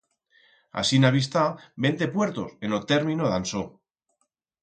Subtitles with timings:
[0.83, 1.43] Asina bi'stá
[1.85, 3.63] vente puertos en o término d'Ansó.